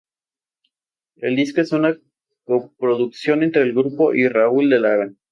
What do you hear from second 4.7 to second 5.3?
de Lara.